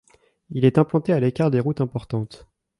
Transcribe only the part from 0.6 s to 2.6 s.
est implanté à l'écart des routes importantes.